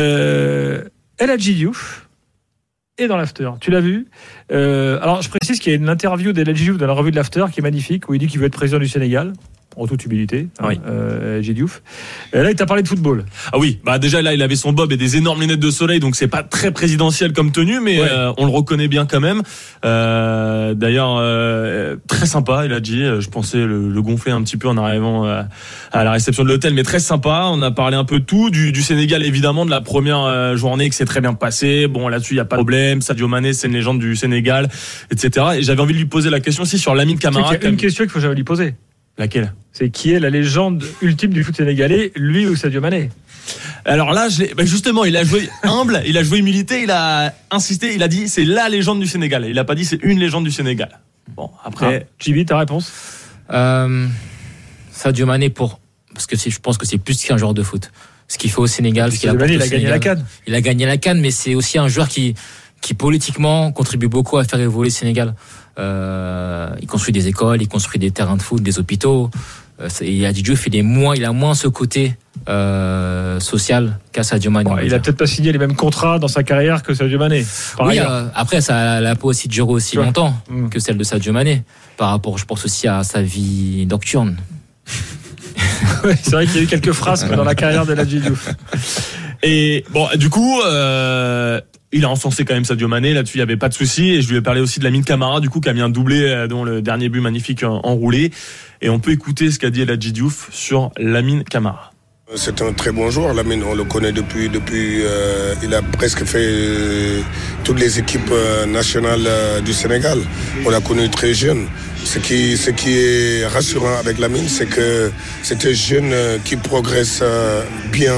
Euh, 0.00 0.84
El 1.18 1.36
Diouf 1.36 2.08
est 2.98 3.08
dans 3.08 3.16
l'after. 3.16 3.50
Tu 3.60 3.70
l'as 3.70 3.80
vu 3.80 4.06
Euh, 4.52 4.98
Alors, 5.02 5.22
je 5.22 5.28
précise 5.28 5.58
qu'il 5.58 5.72
y 5.72 5.74
a 5.74 5.78
une 5.78 5.88
interview 5.88 6.32
d'El 6.32 6.48
Hadji 6.48 6.64
Diouf 6.64 6.78
dans 6.78 6.86
la 6.86 6.92
revue 6.92 7.10
de 7.10 7.16
l'after 7.16 7.46
qui 7.52 7.60
est 7.60 7.62
magnifique, 7.62 8.08
où 8.08 8.14
il 8.14 8.18
dit 8.18 8.26
qu'il 8.26 8.40
veut 8.40 8.46
être 8.46 8.52
président 8.52 8.78
du 8.78 8.88
Sénégal. 8.88 9.32
En 9.78 9.86
toute 9.86 10.04
humilité, 10.04 10.48
hein, 10.58 10.66
Oui. 10.68 10.80
euh, 10.88 11.40
Diouf. 11.40 11.82
Et 12.32 12.38
là, 12.42 12.50
il 12.50 12.56
t'a 12.56 12.66
parlé 12.66 12.82
de 12.82 12.88
football. 12.88 13.24
Ah 13.52 13.58
oui, 13.58 13.78
bah 13.84 13.98
déjà 13.98 14.20
là 14.22 14.34
il 14.34 14.42
avait 14.42 14.56
son 14.56 14.72
bob 14.72 14.90
et 14.92 14.96
des 14.96 15.16
énormes 15.16 15.40
lunettes 15.40 15.60
de 15.60 15.70
soleil, 15.70 16.00
donc 16.00 16.16
c'est 16.16 16.26
pas 16.28 16.42
très 16.42 16.72
présidentiel 16.72 17.32
comme 17.32 17.52
tenue, 17.52 17.80
mais 17.80 18.00
Ouais. 18.00 18.08
euh, 18.10 18.32
on 18.38 18.44
le 18.46 18.50
reconnaît 18.52 18.88
bien 18.88 19.06
quand 19.06 19.20
même. 19.20 19.42
Euh, 19.84 20.74
D'ailleurs 20.74 21.16
euh, 21.18 21.96
très 22.08 22.26
sympa, 22.26 22.62
il 22.66 22.72
a 22.72 22.80
dit. 22.80 23.02
euh, 23.02 23.20
Je 23.20 23.30
pensais 23.30 23.58
le, 23.58 23.88
le 23.88 24.02
gonfler 24.02 24.32
un 24.32 24.42
petit 24.42 24.56
peu 24.56 24.68
en 24.68 24.76
arrivant 24.76 25.26
euh, 25.26 25.42
à 25.92 26.04
la 26.04 26.12
réception 26.12 26.42
de 26.44 26.48
l'hôtel, 26.48 26.74
mais 26.74 26.82
très 26.82 26.98
sympa. 26.98 27.44
On 27.50 27.62
a 27.62 27.70
parlé 27.70 27.96
un 27.96 28.04
peu 28.04 28.18
de 28.18 28.24
tout, 28.24 28.50
du, 28.50 28.72
du 28.72 28.82
Sénégal 28.82 29.24
évidemment, 29.24 29.64
de 29.64 29.70
la 29.70 29.80
première 29.80 30.56
journée 30.56 30.88
que 30.88 30.94
c'est 30.94 31.04
très 31.04 31.20
bien 31.20 31.34
passé. 31.34 31.86
Bon 31.86 32.08
là-dessus 32.08 32.34
il 32.34 32.38
y 32.38 32.40
a 32.40 32.44
pas 32.44 32.56
de 32.56 32.60
problème. 32.62 33.00
Sadio 33.00 33.28
Mané 33.28 33.52
c'est 33.52 33.68
une 33.68 33.74
légende 33.74 33.98
du 34.00 34.16
Sénégal, 34.16 34.68
etc. 35.10 35.46
Et 35.58 35.62
j'avais 35.62 35.80
envie 35.80 35.94
de 35.94 35.98
lui 35.98 36.06
poser 36.06 36.30
la 36.30 36.40
question 36.40 36.64
aussi 36.64 36.78
sur 36.78 36.94
Tu 36.94 37.08
sais 37.08 37.14
Camara. 37.16 37.54
qu'il 37.54 37.62
y 37.64 37.66
a 37.66 37.70
une 37.70 37.76
question 37.76 38.04
qu'il 38.04 38.10
faut 38.12 38.20
jamais 38.20 38.34
lui 38.34 38.44
poser. 38.44 38.74
Laquelle 39.18 39.52
C'est 39.72 39.90
qui 39.90 40.12
est 40.12 40.20
la 40.20 40.30
légende 40.30 40.84
ultime 41.02 41.32
du 41.32 41.42
foot 41.44 41.56
sénégalais, 41.56 42.12
lui 42.14 42.46
ou 42.46 42.56
Sadio 42.56 42.80
Mané? 42.80 43.10
Alors 43.84 44.12
là, 44.12 44.28
bah 44.56 44.64
justement, 44.64 45.04
il 45.04 45.16
a 45.16 45.24
joué 45.24 45.48
humble, 45.62 46.02
il 46.06 46.16
a 46.18 46.22
joué 46.22 46.38
humilité, 46.38 46.82
il 46.82 46.90
a 46.90 47.34
insisté, 47.50 47.94
il 47.94 48.02
a 48.02 48.08
dit 48.08 48.28
c'est 48.28 48.44
la 48.44 48.68
légende 48.68 49.00
du 49.00 49.06
Sénégal. 49.06 49.46
Il 49.48 49.58
a 49.58 49.64
pas 49.64 49.74
dit 49.74 49.84
c'est 49.84 50.00
une 50.02 50.18
légende 50.18 50.44
du 50.44 50.50
Sénégal. 50.50 51.00
Bon, 51.34 51.50
après, 51.64 52.06
Ah, 52.06 52.12
Chibi, 52.18 52.44
ta 52.44 52.58
réponse? 52.58 52.92
Euh, 53.50 54.06
Sadio 54.92 55.26
Mané 55.26 55.48
pour 55.50 55.80
parce 56.12 56.26
que 56.26 56.36
je 56.36 56.58
pense 56.58 56.76
que 56.78 56.86
c'est 56.86 56.98
plus 56.98 57.22
qu'un 57.24 57.36
joueur 57.38 57.54
de 57.54 57.62
foot. 57.62 57.90
Ce 58.26 58.36
qu'il 58.36 58.50
fait 58.50 58.58
au 58.58 58.66
Sénégal, 58.66 59.10
ce 59.12 59.20
qu'il 59.20 59.32
Mané, 59.32 59.54
il 59.54 59.62
a 59.62 59.68
gagné 59.68 59.86
la 59.86 59.92
Sénégal. 59.94 60.00
canne. 60.00 60.24
Il 60.46 60.54
a 60.54 60.60
gagné 60.60 60.84
la 60.86 60.96
canne, 60.98 61.20
mais 61.20 61.30
c'est 61.30 61.54
aussi 61.54 61.78
un 61.78 61.88
joueur 61.88 62.08
qui 62.08 62.34
qui 62.88 62.94
politiquement 62.94 63.70
contribue 63.70 64.08
beaucoup 64.08 64.38
à 64.38 64.44
faire 64.44 64.58
évoluer 64.60 64.88
le 64.88 64.94
Sénégal. 64.94 65.34
Euh, 65.78 66.70
il 66.80 66.86
construit 66.86 67.12
des 67.12 67.28
écoles, 67.28 67.60
il 67.60 67.68
construit 67.68 67.98
des 67.98 68.10
terrains 68.10 68.38
de 68.38 68.40
foot, 68.40 68.62
des 68.62 68.78
hôpitaux. 68.78 69.30
Euh, 69.78 69.90
et 70.00 70.24
Hadji 70.24 70.42
Diouf, 70.42 70.66
il 70.68 70.74
est 70.74 70.80
moins, 70.80 71.14
il 71.14 71.26
a 71.26 71.32
moins 71.32 71.54
ce 71.54 71.68
côté 71.68 72.16
euh, 72.48 73.38
social 73.40 73.98
qu'à 74.10 74.22
Sadio 74.22 74.50
Mané. 74.50 74.70
il 74.86 74.94
a 74.94 75.00
peut-être 75.00 75.18
pas 75.18 75.26
signé 75.26 75.52
les 75.52 75.58
mêmes 75.58 75.76
contrats 75.76 76.18
dans 76.18 76.28
sa 76.28 76.42
carrière 76.44 76.82
que 76.82 76.94
Sadio 76.94 77.18
Mané. 77.18 77.44
Oui, 77.78 77.98
euh, 77.98 78.26
après, 78.34 78.62
ça 78.62 78.92
a 78.94 79.00
la 79.02 79.14
peau 79.16 79.28
aussi 79.28 79.48
de 79.48 79.52
durer 79.52 79.70
aussi 79.70 79.96
longtemps 79.96 80.32
Mm. 80.48 80.70
que 80.70 80.78
celle 80.80 80.96
de 80.96 81.04
Sadio 81.04 81.34
Mané. 81.34 81.64
Par 81.98 82.08
rapport, 82.08 82.38
je 82.38 82.46
pense 82.46 82.64
aussi 82.64 82.88
à 82.88 83.04
sa 83.04 83.20
vie 83.20 83.84
nocturne. 83.84 84.38
C'est 86.22 86.30
vrai 86.30 86.46
qu'il 86.46 86.56
y 86.56 86.58
a 86.60 86.62
eu 86.62 86.66
quelques 86.66 86.92
frasques 86.92 87.34
dans 87.34 87.44
la 87.44 87.54
carrière 87.54 87.84
de 87.84 87.94
Hadji 87.94 88.20
Diouf. 88.20 88.48
et 89.42 89.84
bon, 89.90 90.08
du 90.16 90.30
coup, 90.30 90.58
euh, 90.62 91.60
il 91.92 92.04
a 92.04 92.10
encensé 92.10 92.44
quand 92.44 92.54
même 92.54 92.64
Sadio 92.64 92.88
Mané. 92.88 93.14
Là-dessus, 93.14 93.36
il 93.38 93.40
y 93.40 93.42
avait 93.42 93.56
pas 93.56 93.68
de 93.68 93.74
souci. 93.74 94.10
Et 94.10 94.22
je 94.22 94.28
lui 94.30 94.36
ai 94.36 94.40
parlé 94.42 94.60
aussi 94.60 94.78
de 94.78 94.84
Lamine 94.84 95.04
Camara, 95.04 95.40
du 95.40 95.48
coup, 95.48 95.60
qui 95.60 95.68
a 95.68 95.72
mis 95.72 95.80
un 95.80 95.88
doublé 95.88 96.22
euh, 96.22 96.46
dont 96.46 96.64
le 96.64 96.82
dernier 96.82 97.08
but 97.08 97.20
magnifique 97.20 97.62
en- 97.62 97.80
enroulé. 97.84 98.30
Et 98.82 98.88
on 98.90 98.98
peut 98.98 99.10
écouter 99.12 99.50
ce 99.50 99.58
qu'a 99.58 99.70
dit 99.70 99.82
El 99.82 99.90
Hadji 99.90 100.12
Diouf 100.12 100.48
sur 100.52 100.90
Lamine 100.98 101.44
Camara. 101.44 101.92
C'est 102.36 102.60
un 102.60 102.74
très 102.74 102.92
bon 102.92 103.10
joueur, 103.10 103.32
Lamine. 103.32 103.62
On 103.64 103.74
le 103.74 103.84
connaît 103.84 104.12
depuis. 104.12 104.50
depuis 104.50 105.00
euh, 105.02 105.54
il 105.62 105.72
a 105.74 105.80
presque 105.80 106.24
fait 106.24 106.44
euh, 106.44 107.20
toutes 107.64 107.80
les 107.80 107.98
équipes 107.98 108.30
euh, 108.32 108.66
nationales 108.66 109.24
euh, 109.26 109.60
du 109.62 109.72
Sénégal. 109.72 110.18
On 110.66 110.68
l'a 110.68 110.80
connu 110.82 111.08
très 111.08 111.32
jeune. 111.32 111.66
Ce 112.04 112.18
qui, 112.18 112.58
ce 112.58 112.70
qui 112.70 112.98
est 112.98 113.46
rassurant 113.46 113.96
avec 113.98 114.18
Lamine, 114.18 114.46
c'est 114.46 114.66
que 114.66 115.10
c'est 115.42 115.64
un 115.66 115.72
jeune 115.72 116.12
euh, 116.12 116.36
qui 116.44 116.56
progresse 116.56 117.20
euh, 117.22 117.62
bien. 117.90 118.14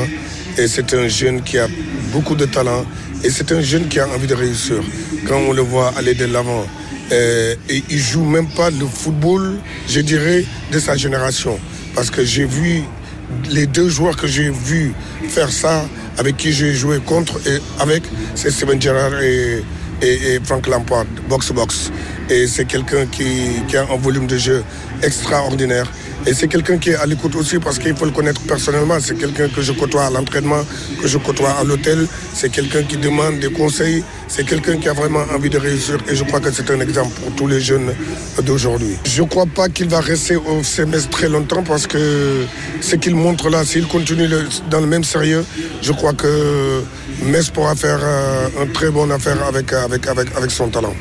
Et 0.58 0.66
c'est 0.66 0.92
un 0.94 1.06
jeune 1.06 1.42
qui 1.42 1.58
a 1.58 1.68
beaucoup 2.12 2.34
de 2.34 2.46
talent. 2.46 2.84
Et 3.22 3.30
c'est 3.30 3.52
un 3.52 3.60
jeune 3.60 3.88
qui 3.88 4.00
a 4.00 4.08
envie 4.08 4.26
de 4.26 4.34
réussir. 4.34 4.76
Quand 5.26 5.36
on 5.36 5.52
le 5.52 5.62
voit 5.62 5.92
aller 5.96 6.14
de 6.14 6.24
l'avant, 6.24 6.64
euh, 7.12 7.54
et 7.68 7.82
il 7.90 7.98
joue 7.98 8.24
même 8.24 8.48
pas 8.48 8.70
le 8.70 8.86
football, 8.86 9.58
je 9.88 10.00
dirais, 10.00 10.44
de 10.72 10.78
sa 10.78 10.96
génération. 10.96 11.58
Parce 11.94 12.10
que 12.10 12.24
j'ai 12.24 12.44
vu 12.44 12.82
les 13.50 13.66
deux 13.66 13.88
joueurs 13.88 14.16
que 14.16 14.26
j'ai 14.26 14.50
vus 14.50 14.94
faire 15.28 15.50
ça, 15.50 15.84
avec 16.18 16.36
qui 16.36 16.52
j'ai 16.52 16.72
joué 16.72 16.98
contre 16.98 17.38
et 17.46 17.58
avec, 17.78 18.02
c'est 18.34 18.50
Steven 18.50 18.80
Gerrard 18.80 19.20
et, 19.22 19.62
et, 20.02 20.34
et 20.34 20.40
Frank 20.42 20.66
Lampard, 20.66 21.04
box-box. 21.28 21.90
Et 22.30 22.46
c'est 22.46 22.64
quelqu'un 22.64 23.06
qui, 23.06 23.62
qui 23.68 23.76
a 23.76 23.82
un 23.82 23.96
volume 23.96 24.26
de 24.26 24.38
jeu 24.38 24.64
extraordinaire. 25.02 25.90
Et 26.26 26.34
c'est 26.34 26.48
quelqu'un 26.48 26.76
qui 26.76 26.90
est 26.90 26.96
à 26.96 27.06
l'écoute 27.06 27.34
aussi 27.34 27.58
parce 27.58 27.78
qu'il 27.78 27.96
faut 27.96 28.04
le 28.04 28.10
connaître 28.10 28.42
personnellement. 28.42 28.98
C'est 29.00 29.16
quelqu'un 29.16 29.48
que 29.48 29.62
je 29.62 29.72
côtoie 29.72 30.04
à 30.04 30.10
l'entraînement, 30.10 30.62
que 31.00 31.08
je 31.08 31.16
côtoie 31.16 31.50
à 31.50 31.64
l'hôtel. 31.64 32.06
C'est 32.34 32.50
quelqu'un 32.50 32.82
qui 32.82 32.98
demande 32.98 33.38
des 33.38 33.50
conseils. 33.50 34.04
C'est 34.28 34.44
quelqu'un 34.44 34.76
qui 34.76 34.88
a 34.88 34.92
vraiment 34.92 35.24
envie 35.34 35.48
de 35.48 35.58
réussir. 35.58 35.96
Et 36.08 36.14
je 36.14 36.22
crois 36.24 36.40
que 36.40 36.50
c'est 36.52 36.70
un 36.70 36.80
exemple 36.80 37.10
pour 37.20 37.34
tous 37.36 37.46
les 37.46 37.60
jeunes 37.60 37.94
d'aujourd'hui. 38.42 38.96
Je 39.04 39.22
ne 39.22 39.28
crois 39.28 39.46
pas 39.46 39.68
qu'il 39.70 39.88
va 39.88 40.00
rester 40.00 40.36
au 40.36 40.62
CMS 40.62 41.08
très 41.10 41.28
longtemps 41.28 41.62
parce 41.62 41.86
que 41.86 42.44
ce 42.80 42.96
qu'il 42.96 43.14
montre 43.14 43.48
là, 43.48 43.64
s'il 43.64 43.86
continue 43.86 44.28
dans 44.70 44.80
le 44.80 44.86
même 44.86 45.04
sérieux, 45.04 45.44
je 45.80 45.92
crois 45.92 46.12
que 46.12 46.82
Metz 47.22 47.48
pourra 47.48 47.74
faire 47.74 48.00
euh, 48.02 48.48
une 48.62 48.72
très 48.72 48.90
bonne 48.90 49.10
affaire 49.10 49.42
avec, 49.44 49.72
avec, 49.72 50.06
avec 50.06 50.50
son 50.50 50.68
talent. 50.68 50.94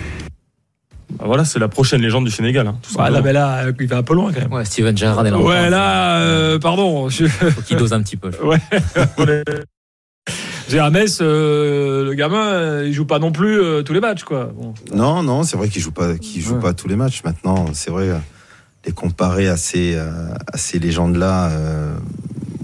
Bah 1.19 1.25
voilà, 1.25 1.43
c'est 1.45 1.59
la 1.59 1.67
prochaine 1.67 2.01
légende 2.01 2.25
du 2.25 2.31
Sénégal. 2.31 2.65
hein, 2.67 2.77
tout 2.81 2.95
Ah, 2.97 3.09
là, 3.09 3.21
mais 3.21 3.33
là, 3.33 3.65
euh, 3.65 3.73
il 3.79 3.87
va 3.87 3.97
un 3.97 4.03
peu 4.03 4.13
loin 4.13 4.31
quand 4.31 4.39
même. 4.39 4.53
Ouais, 4.53 4.63
Steven 4.65 4.97
Gerrard 4.97 5.27
est 5.27 5.31
là. 5.31 5.37
Ouais, 5.37 5.69
là, 5.69 6.19
euh, 6.21 6.59
pardon. 6.59 7.09
Je... 7.09 7.25
Faut 7.27 7.61
qu'il 7.61 7.75
dose 7.77 7.91
un 7.93 8.01
petit 8.01 8.15
peu. 8.17 8.31
Ouais. 8.43 8.57
Je 10.69 10.77
Metz, 10.91 11.17
euh, 11.21 12.05
le 12.05 12.13
gamin, 12.13 12.45
euh, 12.51 12.83
il 12.87 12.93
joue 12.93 13.05
pas 13.05 13.17
non 13.17 13.31
plus 13.31 13.59
euh, 13.59 13.81
tous 13.81 13.93
les 13.93 13.99
matchs, 13.99 14.23
quoi. 14.23 14.51
Bon. 14.55 14.73
Non, 14.93 15.23
non, 15.23 15.41
c'est 15.43 15.57
vrai 15.57 15.67
qu'il 15.67 15.81
joue 15.81 15.91
pas, 15.91 16.15
qu'il 16.19 16.41
joue 16.43 16.55
Ouais. 16.55 16.61
pas 16.61 16.73
tous 16.73 16.87
les 16.87 16.95
matchs. 16.95 17.23
Maintenant, 17.23 17.65
c'est 17.73 17.89
vrai, 17.89 18.09
les 18.85 18.91
comparer 18.91 19.47
à 19.47 19.57
ces, 19.57 19.95
à 19.97 20.57
ces 20.57 20.77
légendes-là, 20.77 21.49
euh, 21.49 21.95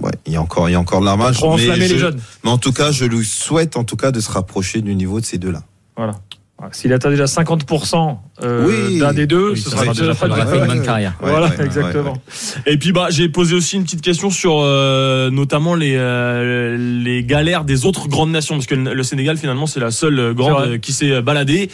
ouais, 0.01 0.11
il 0.27 0.33
y 0.33 0.35
a 0.35 0.41
encore, 0.41 0.69
il 0.69 0.73
y 0.73 0.75
a 0.75 0.79
encore 0.79 0.99
de 1.01 1.05
la 1.05 1.15
marge. 1.15 1.39
Mais, 1.41 1.47
enflammer 1.47 1.77
les 1.79 1.87
je- 1.87 1.97
jeunes. 1.97 2.19
mais 2.43 2.51
en 2.51 2.59
tout 2.59 2.71
cas, 2.73 2.91
je 2.91 3.05
lui 3.05 3.25
souhaite 3.25 3.75
en 3.75 3.83
tout 3.83 3.97
cas 3.97 4.11
de 4.11 4.19
se 4.19 4.31
rapprocher 4.31 4.81
du 4.81 4.93
niveau 4.95 5.19
de 5.19 5.25
ces 5.25 5.39
deux-là. 5.39 5.63
Voilà. 5.97 6.13
Ouais, 6.61 6.69
S'il 6.71 6.93
atteint 6.93 7.09
déjà 7.09 7.25
50% 7.25 8.17
euh, 8.43 8.65
Oui. 8.65 8.99
d'un 8.99 9.11
des 9.11 9.27
deux, 9.27 9.51
Oui, 9.51 9.59
ce 9.59 9.69
sera 9.69 9.85
déjà 9.87 10.15
pas 10.15 10.29
fait 10.29 10.55
une 10.55 10.61
ouais, 10.61 10.67
bonne 10.67 10.79
ouais. 10.79 10.85
carrière. 10.85 11.13
Ouais, 11.21 11.29
Voilà, 11.29 11.47
ouais, 11.49 11.57
ouais, 11.57 11.65
exactement. 11.65 12.13
ouais, 12.13 12.73
Et 12.73 12.77
puis 12.77 12.93
bah 12.93 13.07
j'ai 13.09 13.27
posé 13.27 13.55
aussi 13.55 13.75
une 13.75 13.83
petite 13.83 14.01
question 14.01 14.29
sur 14.29 14.59
euh, 14.61 15.29
notamment 15.31 15.75
les 15.75 15.95
euh, 15.97 16.77
les 16.77 17.25
galères 17.25 17.65
des 17.65 17.85
autres 17.85 18.07
grandes 18.07 18.31
nations 18.31 18.55
parce 18.55 18.67
que 18.67 18.75
le 18.75 19.03
Sénégal 19.03 19.35
finalement 19.37 19.65
c'est 19.67 19.81
la 19.81 19.91
seule 19.91 20.17
euh, 20.17 20.33
grande 20.33 20.61
euh, 20.65 20.77
qui 20.77 20.93
s'est 20.93 21.21
baladée 21.21 21.69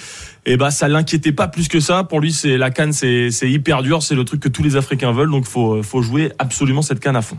et 0.48 0.58
bah 0.58 0.72
ça 0.72 0.88
l'inquiétait 0.88 1.32
pas 1.32 1.48
plus 1.48 1.68
que 1.68 1.80
ça 1.80 2.04
pour 2.04 2.20
lui 2.20 2.32
c'est 2.34 2.58
la 2.58 2.72
canne 2.72 2.92
c'est 2.92 3.30
c'est 3.30 3.52
hyper 3.52 3.84
dur 3.84 4.02
c'est 4.02 4.16
le 4.16 4.26
truc 4.26 4.40
que 4.42 4.50
tous 4.50 4.64
les 4.64 4.78
Africains 4.78 5.12
veulent 5.12 5.30
donc 5.30 5.46
faut 5.46 5.84
faut 5.84 6.02
jouer 6.02 6.32
absolument 6.40 6.82
cette 6.82 7.00
canne 7.00 7.16
à 7.16 7.22
fond. 7.22 7.38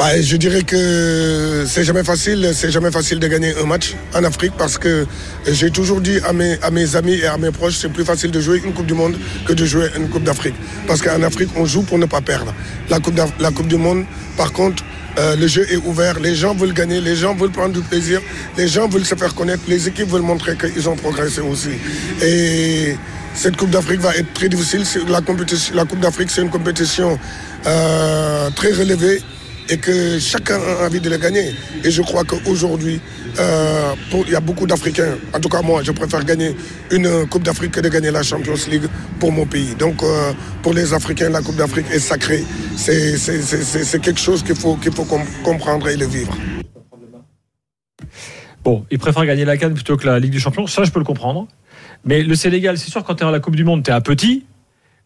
Bah, 0.00 0.18
je 0.18 0.36
dirais 0.38 0.62
que 0.62 1.66
c'est 1.66 1.84
jamais 1.84 2.04
facile, 2.04 2.52
c'est 2.54 2.70
jamais 2.70 2.90
facile 2.90 3.18
de 3.18 3.28
gagner 3.28 3.52
un 3.62 3.66
match 3.66 3.96
en 4.14 4.24
Afrique 4.24 4.54
parce 4.56 4.78
que 4.78 5.06
j'ai 5.46 5.70
toujours 5.70 6.00
dit 6.00 6.18
à 6.26 6.32
mes, 6.32 6.96
amis 6.96 7.16
et 7.16 7.26
à 7.26 7.36
mes 7.36 7.50
proches, 7.50 7.76
c'est 7.76 7.92
plus 7.92 8.06
facile 8.06 8.30
de 8.30 8.40
jouer 8.40 8.62
une 8.64 8.72
Coupe 8.72 8.86
du 8.86 8.94
Monde 8.94 9.18
que 9.44 9.52
de 9.52 9.66
jouer 9.66 9.88
une 9.98 10.08
Coupe 10.08 10.22
d'Afrique. 10.22 10.54
Parce 10.86 11.02
qu'en 11.02 11.22
Afrique, 11.22 11.50
on 11.54 11.66
joue 11.66 11.82
pour 11.82 11.98
ne 11.98 12.06
pas 12.06 12.22
perdre. 12.22 12.54
La 12.88 12.98
Coupe, 12.98 13.20
la 13.38 13.50
coupe 13.50 13.68
du 13.68 13.76
Monde, 13.76 14.06
par 14.38 14.54
contre, 14.54 14.82
euh, 15.18 15.36
le 15.36 15.46
jeu 15.46 15.66
est 15.70 15.76
ouvert, 15.76 16.18
les 16.18 16.34
gens 16.34 16.54
veulent 16.54 16.72
gagner, 16.72 17.02
les 17.02 17.14
gens 17.14 17.34
veulent 17.34 17.50
prendre 17.50 17.74
du 17.74 17.82
plaisir, 17.82 18.22
les 18.56 18.68
gens 18.68 18.88
veulent 18.88 19.04
se 19.04 19.16
faire 19.16 19.34
connaître, 19.34 19.64
les 19.68 19.86
équipes 19.86 20.08
veulent 20.08 20.22
montrer 20.22 20.56
qu'ils 20.56 20.88
ont 20.88 20.96
progressé 20.96 21.42
aussi. 21.42 21.72
Et 22.22 22.96
cette 23.34 23.58
Coupe 23.58 23.70
d'Afrique 23.70 24.00
va 24.00 24.16
être 24.16 24.32
très 24.32 24.48
difficile. 24.48 24.82
La, 25.10 25.20
compétition, 25.20 25.74
la 25.74 25.84
Coupe 25.84 26.00
d'Afrique, 26.00 26.30
c'est 26.30 26.40
une 26.40 26.48
compétition 26.48 27.18
euh, 27.66 28.48
très 28.56 28.72
relevée 28.72 29.20
et 29.70 29.78
que 29.78 30.18
chacun 30.18 30.58
a 30.60 30.86
envie 30.86 31.00
de 31.00 31.08
le 31.08 31.16
gagner. 31.16 31.52
Et 31.84 31.90
je 31.90 32.02
crois 32.02 32.24
qu'aujourd'hui, 32.24 33.00
euh, 33.38 33.92
il 34.26 34.32
y 34.32 34.34
a 34.34 34.40
beaucoup 34.40 34.66
d'Africains, 34.66 35.16
en 35.32 35.40
tout 35.40 35.48
cas 35.48 35.62
moi, 35.62 35.82
je 35.82 35.92
préfère 35.92 36.24
gagner 36.24 36.54
une 36.90 37.26
Coupe 37.28 37.44
d'Afrique 37.44 37.72
que 37.72 37.80
de 37.80 37.88
gagner 37.88 38.10
la 38.10 38.22
Champions 38.22 38.54
League 38.68 38.88
pour 39.20 39.30
mon 39.32 39.46
pays. 39.46 39.74
Donc 39.78 40.02
euh, 40.02 40.32
pour 40.62 40.74
les 40.74 40.92
Africains, 40.92 41.30
la 41.30 41.40
Coupe 41.40 41.56
d'Afrique 41.56 41.86
est 41.92 42.00
sacrée. 42.00 42.44
C'est 42.76 44.00
quelque 44.02 44.20
chose 44.20 44.42
qu'il 44.42 44.56
faut, 44.56 44.76
faut 44.94 45.04
com- 45.04 45.22
comprendre 45.44 45.88
et 45.88 45.96
le 45.96 46.06
vivre. 46.06 46.36
Bon, 48.64 48.84
il 48.90 48.98
préfère 48.98 49.24
gagner 49.24 49.44
la 49.44 49.56
Cannes 49.56 49.74
plutôt 49.74 49.96
que 49.96 50.06
la 50.06 50.18
Ligue 50.18 50.32
des 50.32 50.38
Champions. 50.38 50.66
Ça, 50.66 50.84
je 50.84 50.90
peux 50.90 50.98
le 50.98 51.04
comprendre. 51.04 51.48
Mais 52.04 52.22
le 52.22 52.34
Sénégal, 52.34 52.76
c'est 52.76 52.90
sûr, 52.90 53.04
quand 53.04 53.14
tu 53.14 53.24
es 53.24 53.26
à 53.26 53.30
la 53.30 53.40
Coupe 53.40 53.56
du 53.56 53.64
Monde, 53.64 53.82
tu 53.84 53.90
es 53.90 53.94
un 53.94 54.00
petit. 54.00 54.44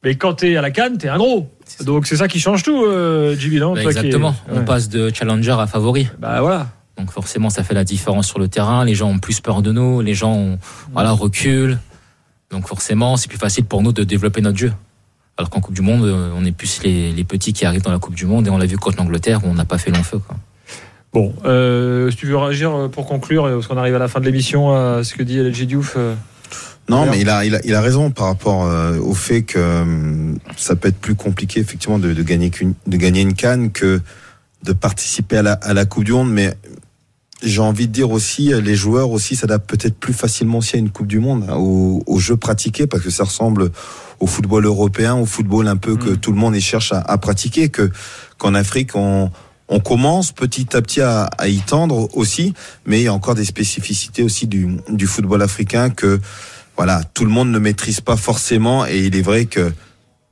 Mais 0.05 0.15
quand 0.17 0.35
tu 0.35 0.53
es 0.53 0.57
à 0.57 0.63
la 0.63 0.71
Cannes, 0.71 0.99
tu 0.99 1.07
es 1.07 1.09
un 1.09 1.17
gros. 1.19 1.49
Donc 1.85 2.07
c'est 2.07 2.17
ça 2.17 2.29
qui 2.29 2.39
change 2.41 2.63
tout, 2.63 2.85
euh, 2.85 3.35
non 3.59 3.75
Bah, 3.75 3.83
Toi 3.83 3.93
qui 3.93 3.99
es- 3.99 4.01
exactement. 4.03 4.35
On 4.51 4.59
Ouais. 4.59 4.65
passe 4.65 4.89
de 4.89 5.11
challenger 5.13 5.57
à 5.59 5.67
favori. 5.67 6.09
Bah 6.19 6.41
voilà. 6.41 6.69
Donc 6.99 7.11
forcément, 7.11 7.51
ça 7.51 7.65
fait 7.65 7.75
la 7.75 7.85
différence 7.85 8.27
sur 8.29 8.39
le 8.39 8.47
terrain. 8.49 8.85
Les 8.85 8.95
gens 8.95 9.09
ont 9.11 9.19
plus 9.19 9.41
peur 9.41 9.63
de 9.63 9.73
nous. 9.73 10.01
Les 10.01 10.15
gens 10.15 10.33
ont, 10.35 10.59
voilà, 10.93 11.11
reculent. 11.13 11.79
Donc 12.51 12.69
forcément, 12.69 13.17
c'est 13.17 13.29
plus 13.29 13.39
facile 13.39 13.65
pour 13.65 13.83
nous 13.83 13.93
de 13.93 14.05
développer 14.05 14.41
notre 14.43 14.59
jeu. 14.59 14.73
Alors 15.37 15.51
qu'en 15.51 15.61
Coupe 15.61 15.75
du 15.75 15.81
Monde, 15.83 16.05
euh, 16.05 16.31
on 16.37 16.45
est 16.45 16.53
plus 16.53 16.81
les, 16.85 17.11
les 17.11 17.25
petits 17.25 17.53
qui 17.53 17.65
arrivent 17.67 17.83
dans 17.83 17.91
la 17.91 17.99
Coupe 17.99 18.15
du 18.15 18.27
Monde 18.27 18.47
et 18.47 18.51
on 18.51 18.59
l'a 18.59 18.67
vu 18.67 18.77
contre 18.77 18.99
l'Angleterre 18.99 19.41
où 19.45 19.49
on 19.49 19.55
n'a 19.55 19.65
pas 19.65 19.79
fait 19.79 19.91
long 19.91 20.03
feu. 20.05 20.19
Quoi. 20.25 20.37
Bon, 21.13 21.35
euh, 21.45 22.11
si 22.11 22.17
tu 22.19 22.27
veux 22.27 22.37
réagir 22.37 22.73
euh, 22.73 22.89
pour 22.89 23.07
conclure, 23.07 23.45
parce 23.49 23.67
qu'on 23.67 23.77
arrive 23.77 23.95
à 23.97 23.99
la 23.99 24.07
fin 24.09 24.21
de 24.21 24.27
l'émission, 24.27 24.73
à 24.73 25.03
ce 25.03 25.15
que 25.15 25.23
dit 25.25 25.39
LG 25.41 25.65
Diouf. 25.67 25.97
Non, 26.89 27.07
mais 27.11 27.21
il 27.21 27.29
a, 27.31 27.45
il 27.45 27.55
a, 27.55 27.61
il 27.65 27.75
a 27.75 27.81
raison 27.81 28.11
par 28.11 28.27
rapport 28.27 28.65
euh, 28.67 28.99
au 28.99 29.15
fait 29.15 29.43
que 29.43 29.59
euh, 29.59 30.35
ça 30.57 30.77
peut 30.77 30.89
être 30.89 30.99
plus 30.99 31.15
compliqué 31.15 31.61
effectivement 31.61 31.99
de, 31.99 32.13
de 32.13 32.23
gagner 32.23 32.51
qu'une, 32.51 32.75
de 32.87 32.97
gagner 32.97 33.23
une 33.23 33.35
canne 33.35 33.71
que 33.71 34.01
de 34.65 34.73
participer 34.73 35.39
à 35.39 35.43
la, 35.43 35.53
à 35.55 35.73
la 35.73 35.87
Coupe 35.87 36.05
du 36.05 36.13
Monde. 36.13 36.31
Mais 36.31 36.55
j'ai 37.43 37.61
envie 37.61 37.89
de 37.89 37.93
dire 37.93 38.11
aussi, 38.11 38.53
euh, 38.53 38.61
les 38.61 38.77
joueurs 38.77 39.11
aussi 39.11 39.35
s'adaptent 39.35 39.69
peut-être 39.69 39.97
plus 39.99 40.13
facilement 40.13 40.59
aussi 40.59 40.77
à 40.77 40.79
une 40.79 40.91
Coupe 40.91 41.07
du 41.07 41.21
Monde, 41.21 41.47
hein, 41.49 41.57
aux, 41.57 42.03
aux 42.07 42.19
jeux 42.19 42.37
pratiqués, 42.37 42.87
parce 42.87 43.03
que 43.03 43.11
ça 43.11 43.25
ressemble 43.25 43.71
au 44.21 44.27
football 44.27 44.67
européen, 44.67 45.15
au 45.15 45.27
football 45.27 45.69
un 45.69 45.77
peu 45.77 45.97
que 45.97 46.11
Mm. 46.11 46.17
tout 46.19 46.33
le 46.33 46.39
monde 46.39 46.55
y 46.55 46.61
cherche 46.61 46.93
à, 46.93 47.01
à 47.01 47.17
pratiquer, 47.19 47.71
que 47.71 47.91
qu'en 48.39 48.55
Afrique 48.55 48.95
on 48.95 49.31
on 49.71 49.81
commence 49.81 50.31
petit 50.31 50.77
à 50.77 50.83
petit 50.83 51.01
à, 51.01 51.25
à 51.39 51.49
y 51.49 51.59
tendre 51.59 52.15
aussi, 52.15 52.53
mais 52.85 53.01
il 53.01 53.05
y 53.05 53.09
a 53.09 53.15
encore 53.15 53.35
des 53.35 53.47
spécificités 53.47 54.23
aussi 54.23 54.47
du, 54.47 54.77
du 54.91 55.07
football 55.07 55.41
africain 55.41 55.89
que 55.89 56.21
voilà, 56.77 57.03
tout 57.15 57.25
le 57.25 57.31
monde 57.31 57.51
ne 57.51 57.59
maîtrise 57.59 58.01
pas 58.01 58.17
forcément 58.17 58.87
et 58.87 59.07
il 59.07 59.17
est 59.17 59.23
vrai 59.23 59.47
que 59.47 59.73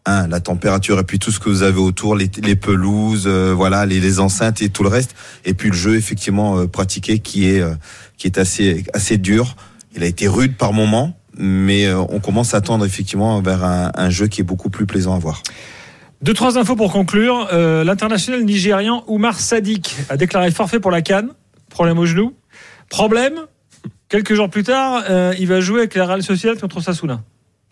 hein, 0.07 0.27
la 0.29 0.41
température 0.41 0.99
et 0.99 1.05
puis 1.05 1.19
tout 1.19 1.31
ce 1.31 1.39
que 1.39 1.49
vous 1.49 1.63
avez 1.63 1.79
autour, 1.79 2.17
les, 2.17 2.31
les 2.43 2.57
pelouses, 2.57 3.25
euh, 3.27 3.53
voilà, 3.55 3.87
les, 3.87 4.01
les 4.01 4.19
enceintes 4.21 4.63
et 4.63 4.69
tout 4.69 4.83
le 4.83 4.89
reste, 4.89 5.15
et 5.45 5.55
puis 5.55 5.71
le 5.71 5.77
jeu 5.77 5.97
effectivement 5.97 6.59
euh, 6.59 6.67
pratiqué 6.67 7.21
qui 7.21 7.49
est 7.49 7.61
euh, 7.61 7.75
qui 8.17 8.27
est 8.27 8.39
assez 8.39 8.85
assez 8.93 9.19
dur. 9.19 9.57
Il 9.95 10.03
a 10.03 10.07
été 10.07 10.27
rude 10.27 10.57
par 10.57 10.73
moments, 10.73 11.17
mais 11.37 11.87
euh, 11.87 12.01
on 12.09 12.19
commence 12.19 12.55
à 12.55 12.61
tendre 12.61 12.85
effectivement 12.87 13.41
vers 13.43 13.63
un, 13.63 13.93
un 13.95 14.11
jeu 14.11 14.27
qui 14.27 14.41
est 14.41 14.45
beaucoup 14.45 14.71
plus 14.71 14.87
plaisant 14.87 15.15
à 15.15 15.19
voir. 15.19 15.43
Deux, 16.23 16.35
trois 16.35 16.57
infos 16.57 16.77
pour 16.77 16.93
conclure. 16.93 17.49
Euh, 17.53 17.83
L'international 17.83 18.45
nigérian 18.45 19.03
Oumar 19.09 19.41
Sadik 19.41 19.97
a 20.09 20.17
déclaré 20.17 20.51
forfait 20.53 20.79
pour 20.79 20.93
la 20.93 21.03
Cannes. 21.03 21.31
Problème 21.69 21.99
au 21.99 22.07
genou. 22.07 22.33
Problème, 22.89 23.35
quelques 24.13 24.35
jours 24.35 24.49
plus 24.51 24.63
tard, 24.63 25.03
euh, 25.11 25.35
il 25.41 25.49
va 25.49 25.61
jouer 25.61 25.81
avec 25.81 25.95
la 25.97 26.05
Real 26.07 26.23
Sociedad 26.23 26.61
contre 26.61 26.81
Sasuna. 26.81 27.23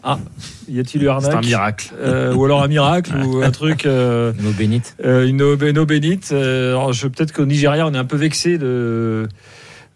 Ah, 0.03 0.19
y 0.67 0.81
a-t-il 0.81 1.03
eu 1.05 1.09
arnaque 1.11 1.31
C'est 1.31 1.37
un 1.37 1.41
miracle. 1.43 1.93
Euh, 2.01 2.33
Ou 2.35 2.45
alors 2.47 2.63
un 2.63 2.69
miracle 2.69 3.13
ou 3.23 3.43
un 3.43 3.51
truc, 3.51 3.85
euh, 3.85 4.33
Nos 4.41 4.51
bénites. 4.53 4.97
euh, 5.05 5.29
une 5.29 5.43
eau, 5.43 5.57
une 5.59 5.79
eau 5.79 5.85
bénite. 5.85 6.31
Euh, 6.33 6.71
alors, 6.71 6.95
je- 6.95 7.07
peut-être 7.07 7.33
qu'au 7.35 7.45
Nigeria, 7.45 7.87
on 7.87 7.93
est 7.93 7.99
un 7.99 8.07
peu 8.07 8.17
vexé 8.17 8.57
de. 8.57 9.29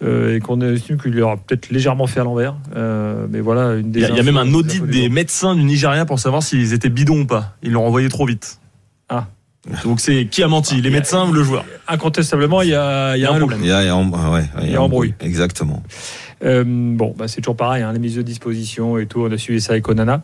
euh, 0.02 0.36
et 0.36 0.40
qu'on 0.40 0.60
estime 0.60 1.00
qu'il 1.00 1.18
aura 1.22 1.38
peut-être 1.38 1.70
légèrement 1.70 2.06
fait 2.06 2.20
à 2.20 2.24
l'envers. 2.24 2.54
Euh, 2.76 3.26
mais 3.30 3.40
voilà, 3.40 3.74
une 3.76 3.90
des. 3.92 4.00
Il 4.00 4.02
y, 4.02 4.10
a, 4.12 4.14
y 4.14 4.20
a 4.20 4.22
même 4.22 4.36
un 4.36 4.52
audit 4.52 4.84
des 4.84 5.08
médecins 5.08 5.54
du 5.54 5.62
Nigeria 5.64 6.04
pour 6.04 6.18
savoir 6.18 6.42
s'ils 6.42 6.74
étaient 6.74 6.90
bidons 6.90 7.20
ou 7.22 7.26
pas. 7.26 7.54
Ils 7.62 7.72
l'ont 7.72 7.86
envoyé 7.86 8.10
trop 8.10 8.26
vite. 8.26 8.58
Ah. 9.08 9.26
Donc 9.84 10.00
c'est 10.00 10.26
qui 10.26 10.42
a 10.42 10.48
menti, 10.48 10.82
les 10.82 10.90
médecins 10.90 11.26
ou 11.26 11.32
le 11.32 11.42
joueur 11.42 11.64
Incontestablement, 11.88 12.60
il 12.60 12.68
y 12.68 12.74
a, 12.74 13.16
il 13.16 13.22
y 13.22 13.24
a 13.24 13.32
un 13.32 13.38
problème. 13.38 13.60
Il 13.62 13.68
y 13.68 13.72
a, 13.72 13.80
il 13.82 13.86
y 13.86 13.88
a 13.88 13.94
em- 13.96 14.12
ah 14.14 14.30
ouais, 14.32 14.44
Il 14.62 14.70
y 14.70 14.76
a 14.76 14.82
embrouille. 14.82 15.14
Exactement. 15.20 15.82
Euh, 16.42 16.64
bon, 16.66 17.14
bah, 17.16 17.28
c'est 17.28 17.40
toujours 17.40 17.56
pareil, 17.56 17.82
hein, 17.82 17.92
les 17.92 17.98
mises 17.98 18.16
de 18.16 18.22
disposition 18.22 18.98
et 18.98 19.06
tout. 19.06 19.20
On 19.22 19.30
a 19.30 19.38
suivi 19.38 19.60
ça 19.60 19.72
avec 19.72 19.88
Onana. 19.88 20.22